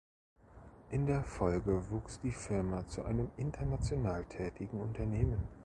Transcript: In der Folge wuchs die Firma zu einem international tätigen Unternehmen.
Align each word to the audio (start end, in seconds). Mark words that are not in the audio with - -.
In 0.89 1.05
der 1.05 1.23
Folge 1.23 1.91
wuchs 1.91 2.19
die 2.19 2.31
Firma 2.31 2.87
zu 2.87 3.03
einem 3.03 3.29
international 3.37 4.25
tätigen 4.25 4.81
Unternehmen. 4.81 5.47